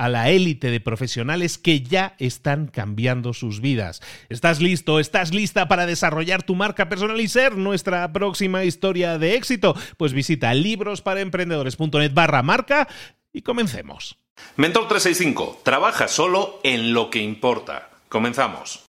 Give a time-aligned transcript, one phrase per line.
[0.00, 4.00] a la élite de profesionales que ya están cambiando sus vidas.
[4.30, 4.98] ¿Estás listo?
[4.98, 9.76] ¿Estás lista para desarrollar tu marca personal y ser nuestra próxima historia de éxito?
[9.98, 12.88] Pues visita librosparaemprendedores.net barra marca
[13.30, 14.16] y comencemos.
[14.56, 17.90] Mentor 365, trabaja solo en lo que importa.
[18.08, 18.89] Comenzamos.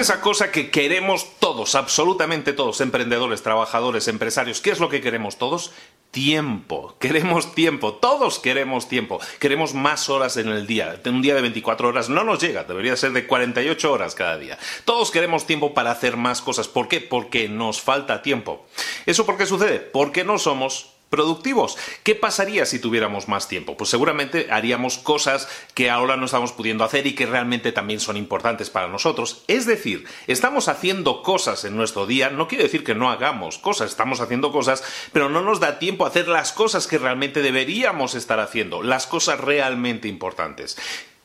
[0.00, 4.60] Esa cosa que queremos todos, absolutamente todos, emprendedores, trabajadores, empresarios?
[4.60, 5.72] ¿Qué es lo que queremos todos?
[6.10, 11.42] Tiempo, queremos tiempo, todos queremos tiempo, queremos más horas en el día, un día de
[11.42, 14.58] 24 horas no nos llega, debería ser de 48 horas cada día.
[14.86, 17.00] Todos queremos tiempo para hacer más cosas, ¿por qué?
[17.00, 18.66] Porque nos falta tiempo.
[19.06, 19.78] ¿Eso por qué sucede?
[19.78, 21.76] Porque no somos productivos.
[22.04, 23.76] ¿Qué pasaría si tuviéramos más tiempo?
[23.76, 28.16] Pues seguramente haríamos cosas que ahora no estamos pudiendo hacer y que realmente también son
[28.16, 29.42] importantes para nosotros.
[29.48, 33.90] Es decir, estamos haciendo cosas en nuestro día, no quiere decir que no hagamos cosas,
[33.90, 38.14] estamos haciendo cosas, pero no nos da tiempo a hacer las cosas que realmente deberíamos
[38.14, 40.78] estar haciendo, las cosas realmente importantes.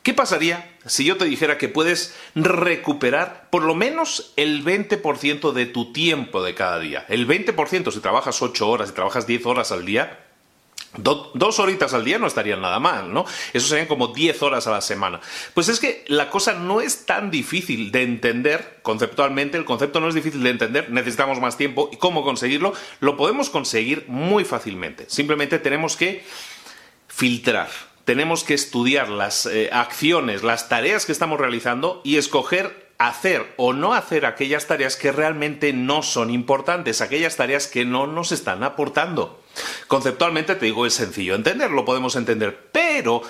[0.06, 5.66] ¿Qué pasaría si yo te dijera que puedes recuperar por lo menos el 20% de
[5.66, 7.04] tu tiempo de cada día?
[7.08, 10.20] El 20% si trabajas 8 horas, si trabajas 10 horas al día,
[10.96, 13.24] dos horitas al día no estarían nada mal, ¿no?
[13.52, 15.20] Eso serían como 10 horas a la semana.
[15.54, 20.06] Pues es que la cosa no es tan difícil de entender conceptualmente, el concepto no
[20.06, 21.90] es difícil de entender, necesitamos más tiempo.
[21.92, 22.74] ¿Y cómo conseguirlo?
[23.00, 25.06] Lo podemos conseguir muy fácilmente.
[25.08, 26.24] Simplemente tenemos que
[27.08, 27.70] filtrar
[28.06, 33.72] tenemos que estudiar las eh, acciones, las tareas que estamos realizando y escoger hacer o
[33.72, 38.62] no hacer aquellas tareas que realmente no son importantes, aquellas tareas que no nos están
[38.62, 39.42] aportando.
[39.88, 43.22] Conceptualmente te digo, es sencillo entender, lo podemos entender, pero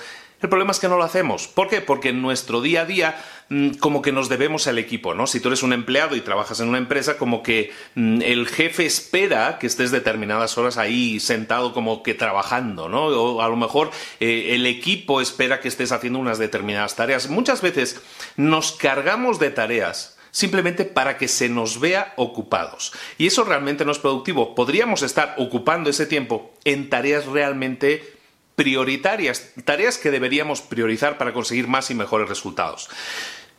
[0.46, 1.48] el problema es que no lo hacemos.
[1.48, 1.80] ¿Por qué?
[1.80, 5.26] Porque en nuestro día a día mm, como que nos debemos al equipo, ¿no?
[5.26, 8.86] Si tú eres un empleado y trabajas en una empresa, como que mm, el jefe
[8.86, 13.06] espera que estés determinadas horas ahí sentado como que trabajando, ¿no?
[13.06, 13.90] O a lo mejor
[14.20, 17.28] eh, el equipo espera que estés haciendo unas determinadas tareas.
[17.28, 18.00] Muchas veces
[18.36, 22.92] nos cargamos de tareas simplemente para que se nos vea ocupados.
[23.18, 24.54] Y eso realmente no es productivo.
[24.54, 28.15] Podríamos estar ocupando ese tiempo en tareas realmente
[28.56, 32.88] prioritarias, tareas que deberíamos priorizar para conseguir más y mejores resultados.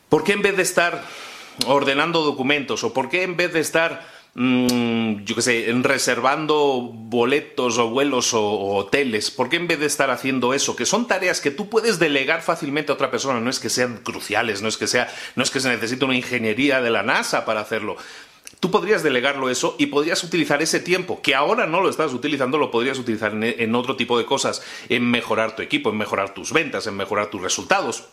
[0.10, 1.04] ¿Por qué en vez de estar
[1.66, 4.06] ordenando documentos o por qué en vez de estar
[4.36, 9.32] mm, yo qué sé, reservando boletos o vuelos o, hoteles.
[9.32, 10.76] ¿Por qué en vez de estar haciendo eso?
[10.76, 13.40] Que son tareas que tú puedes delegar fácilmente a otra persona.
[13.40, 16.16] No es que sean cruciales, no es que sea, no es que se necesite una
[16.16, 17.98] ingeniería de la NASA para hacerlo.
[18.60, 22.58] Tú podrías delegarlo eso y podrías utilizar ese tiempo, que ahora no lo estás utilizando,
[22.58, 26.52] lo podrías utilizar en, otro tipo de cosas, en mejorar tu equipo, en mejorar tus
[26.52, 28.06] ventas, en mejorar tus resultados.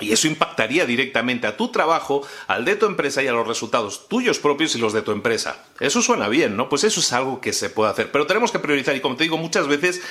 [0.00, 4.08] Y eso impactaría directamente a tu trabajo, al de tu empresa y a los resultados
[4.08, 5.64] tuyos propios y los de tu empresa.
[5.80, 6.68] Eso suena bien, ¿no?
[6.68, 8.12] Pues eso es algo que se puede hacer.
[8.12, 8.94] Pero tenemos que priorizar.
[8.94, 10.02] Y como te digo, muchas veces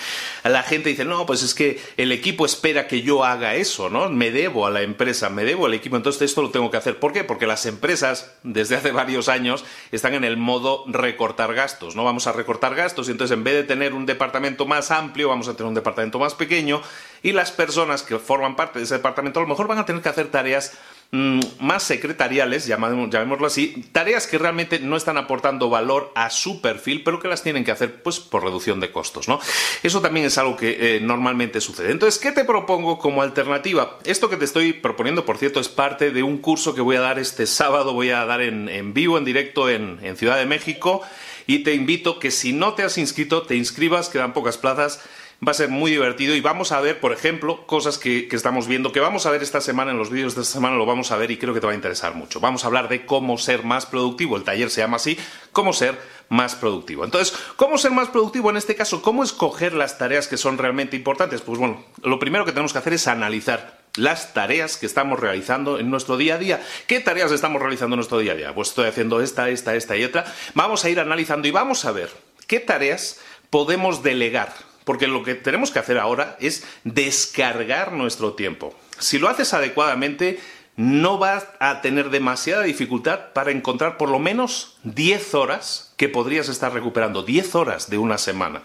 [0.43, 4.09] la gente dice, no, pues es que el equipo espera que yo haga eso, ¿no?
[4.09, 5.95] Me debo a la empresa, me debo al equipo.
[5.97, 6.99] Entonces esto lo tengo que hacer.
[6.99, 7.23] ¿Por qué?
[7.23, 12.03] Porque las empresas, desde hace varios años, están en el modo recortar gastos, ¿no?
[12.03, 15.47] Vamos a recortar gastos y entonces en vez de tener un departamento más amplio, vamos
[15.47, 16.81] a tener un departamento más pequeño
[17.25, 20.04] y las personas que forman parte de ese departamento a lo mejor van a tener
[20.04, 20.74] que hacer tareas
[21.10, 27.01] mm, más secretariales, llamémoslo así, tareas que realmente no están aportando valor a su perfil,
[27.04, 29.39] pero que las tienen que hacer pues por reducción de costos, ¿no?
[29.81, 31.89] Eso también es algo que eh, normalmente sucede.
[31.89, 33.98] Entonces, ¿qué te propongo como alternativa?
[34.04, 37.01] Esto que te estoy proponiendo, por cierto, es parte de un curso que voy a
[37.01, 41.01] dar este sábado, voy a dar en, vivo, en directo en, en Ciudad de México
[41.48, 45.01] y te invito que si no te has inscrito, te inscribas, quedan pocas plazas
[45.45, 48.91] va a ser muy divertido y vamos a ver, por ejemplo, cosas que, estamos viendo,
[48.91, 51.17] que vamos a ver esta semana en los vídeos de esta semana, lo vamos a
[51.17, 52.39] ver y creo que te va a interesar mucho.
[52.39, 55.17] Vamos a hablar de cómo ser más productivo, el taller se llama así,
[55.51, 55.97] cómo ser
[56.29, 57.05] más productivo.
[57.05, 59.01] Entonces, ¿cómo ser más productivo en este caso?
[59.01, 61.41] ¿Cómo escoger las tareas que son realmente importantes?
[61.41, 65.79] Pues bueno, lo primero que tenemos que hacer es analizar las tareas que estamos realizando
[65.79, 66.63] en nuestro día a día.
[66.87, 68.55] ¿Qué tareas estamos realizando en nuestro día a día?
[68.55, 70.25] Pues estoy haciendo esta, esta, esta y otra.
[70.53, 72.09] Vamos a ir analizando y vamos a ver
[72.47, 74.53] qué tareas podemos delegar.
[74.85, 78.73] Porque lo que tenemos que hacer ahora es descargar nuestro tiempo.
[78.99, 80.39] Si lo haces adecuadamente,
[80.77, 86.49] no vas a tener demasiada dificultad para encontrar por lo menos 10 horas que podrías
[86.49, 88.61] estar recuperando, 10 horas de una semana.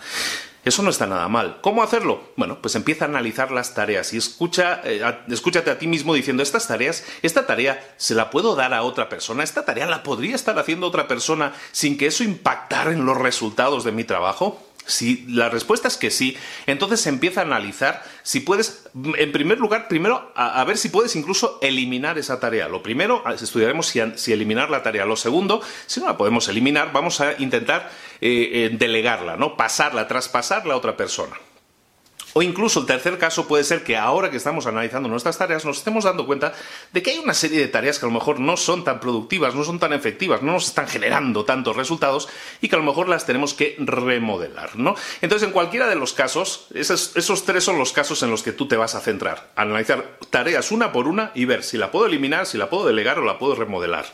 [0.63, 1.59] Eso no está nada mal.
[1.63, 2.33] ¿Cómo hacerlo?
[2.37, 6.43] Bueno, pues empieza a analizar las tareas y escucha, eh, escúchate a ti mismo diciendo,
[6.43, 10.35] estas tareas, esta tarea se la puedo dar a otra persona, esta tarea la podría
[10.35, 14.70] estar haciendo otra persona sin que eso impactara en los resultados de mi trabajo.
[14.87, 16.37] Si la respuesta es que sí,
[16.67, 21.59] entonces empieza a analizar si puedes, en primer lugar, primero a, ver si puedes incluso
[21.63, 22.69] eliminar esa tarea.
[22.69, 25.05] Lo primero, estudiaremos si, eliminar la tarea.
[25.05, 27.91] Lo segundo, si no la podemos eliminar, vamos a intentar
[28.21, 29.57] eh, eh, delegarla, ¿no?
[29.57, 31.37] Pasarla, traspasarla a otra persona.
[32.33, 35.79] O incluso el tercer caso puede ser que ahora que estamos analizando nuestras tareas nos
[35.79, 36.53] estemos dando cuenta
[36.93, 39.55] de que hay una serie de tareas que a lo mejor no son tan productivas,
[39.55, 42.29] no son tan efectivas, no nos están generando tantos resultados
[42.61, 44.95] y que a lo mejor las tenemos que remodelar, ¿no?
[45.21, 48.53] Entonces, en cualquiera de los casos, esos, esos tres son los casos en los que
[48.53, 49.51] tú te vas a centrar.
[49.57, 53.19] Analizar tareas una por una y ver si la puedo eliminar, si la puedo delegar
[53.19, 54.07] o la puedo remodelar.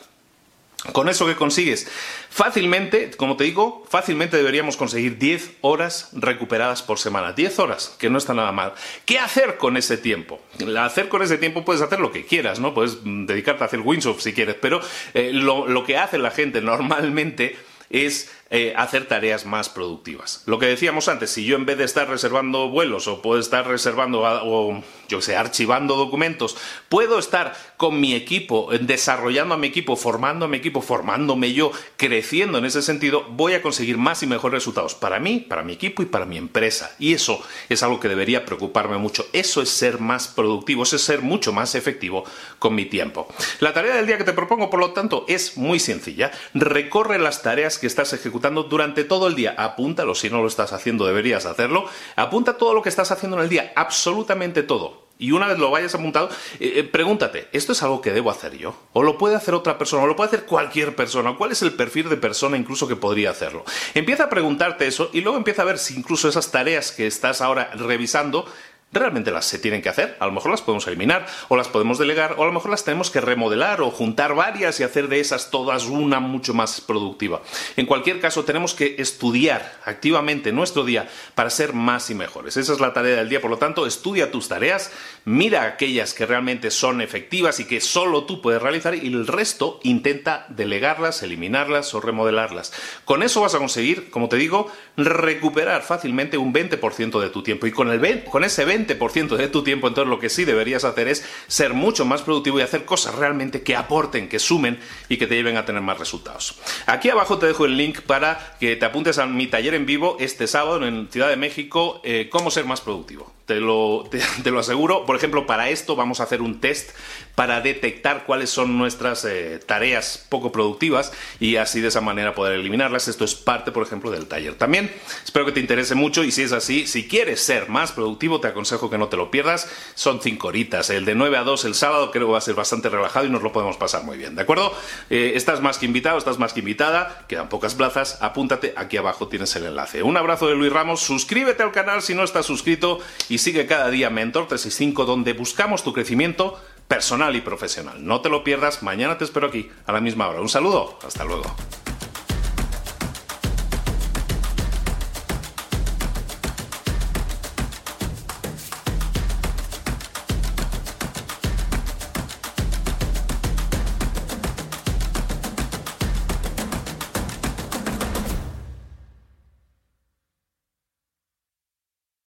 [0.93, 1.87] Con eso que consigues
[2.29, 7.33] fácilmente, como te digo, fácilmente deberíamos conseguir 10 horas recuperadas por semana.
[7.33, 8.73] 10 horas, que no está nada mal.
[9.05, 10.39] ¿Qué hacer con ese tiempo?
[10.79, 12.75] Hacer con ese tiempo puedes hacer lo que quieras, ¿no?
[12.75, 14.79] Puedes dedicarte a hacer windsurf si quieres, pero
[15.15, 17.57] eh, lo que hace la gente normalmente
[17.89, 20.43] es eh, hacer tareas más productivas.
[20.45, 23.67] Lo que decíamos antes, si yo en vez de estar reservando vuelos o puedo estar
[23.67, 26.55] reservando o yo sé, archivando documentos,
[26.87, 31.71] puedo estar con mi equipo, desarrollando a mi equipo, formando a mi equipo, formándome yo,
[31.97, 35.73] creciendo en ese sentido, voy a conseguir más y mejores resultados para mí, para mi
[35.73, 36.95] equipo y para mi empresa.
[36.99, 39.25] Y eso es algo que debería preocuparme mucho.
[39.33, 42.23] Eso es ser más productivo, eso es ser mucho más efectivo
[42.59, 43.27] con mi tiempo.
[43.59, 46.31] La tarea del día que te propongo, por lo tanto, es muy sencilla.
[46.53, 48.36] Recorre las tareas que estás ejecutando
[48.69, 49.55] durante todo el día.
[49.57, 51.85] Apúntalo, si no lo estás haciendo deberías hacerlo.
[52.15, 55.07] Apunta todo lo que estás haciendo en el día, absolutamente todo.
[55.19, 56.29] Y una vez lo vayas apuntado,
[56.59, 58.75] eh, eh, pregúntate, ¿esto es algo que debo hacer yo?
[58.93, 60.03] ¿O lo puede hacer otra persona?
[60.03, 61.35] ¿O lo puede hacer cualquier persona?
[61.35, 63.65] ¿Cuál es el perfil de persona incluso que podría hacerlo?
[63.95, 67.41] Empieza a preguntarte eso y luego empieza a ver si incluso esas tareas que estás
[67.41, 68.45] ahora revisando
[68.91, 70.15] realmente las se tienen que hacer.
[70.19, 72.83] A lo mejor las podemos eliminar, o las podemos delegar, o a lo mejor las
[72.83, 77.41] tenemos que remodelar o juntar varias y hacer de esas todas una mucho más productiva.
[77.75, 82.57] En cualquier caso, tenemos que estudiar activamente nuestro día para ser más y mejores.
[82.57, 84.91] Esa es la tarea del día, por lo tanto, estudia tus tareas,
[85.27, 89.79] mira aquellas que realmente son efectivas y que solo tú puedes realizar y el resto
[89.83, 92.71] intenta delegarlas, eliminarlas o remodelarlas.
[93.05, 97.67] Con eso vas a conseguir, como te digo, recuperar fácilmente un 20% de tu tiempo
[97.67, 100.83] y con, el, con ese 20 20% de tu tiempo, entonces lo que sí deberías
[100.83, 104.79] hacer es ser mucho más productivo y hacer cosas realmente que aporten, que sumen
[105.09, 106.59] y que te lleven a tener más resultados.
[106.85, 110.17] Aquí abajo te dejo el link para que te apuntes a mi taller en vivo
[110.19, 114.03] este sábado en Ciudad de México, eh, cómo ser más productivo te lo,
[114.43, 115.05] te, lo, aseguro.
[115.07, 116.91] Por ejemplo, para esto vamos a hacer un test
[117.37, 122.59] para detectar cuáles son nuestras eh, tareas poco productivas y así de esa manera poder
[122.59, 123.07] eliminarlas.
[123.07, 124.55] Esto es parte, por ejemplo, del taller.
[124.55, 124.91] También
[125.23, 128.47] espero que te interese mucho y si es así, si quieres ser más productivo, te
[128.47, 129.69] aconsejo que no te lo pierdas.
[129.93, 130.89] Son cinco horitas.
[130.89, 133.29] El de 9 a 2 el sábado creo que va a ser bastante relajado y
[133.29, 134.33] nos lo podemos pasar muy bien.
[134.33, 134.73] ¿De acuerdo?
[135.11, 137.23] Eh, estás más que invitado, estás más que invitada.
[137.27, 138.17] Quedan pocas plazas.
[138.19, 138.73] Apúntate.
[138.75, 140.01] Aquí abajo tienes el enlace.
[140.01, 141.01] Un abrazo de Luis Ramos.
[141.01, 142.97] Suscríbete al canal si no estás suscrito
[143.29, 148.05] y sigue cada día Mentor 365 donde buscamos tu crecimiento personal y profesional.
[148.05, 150.41] No te lo pierdas, mañana te espero aquí a la misma hora.
[150.41, 151.55] Un saludo, hasta luego.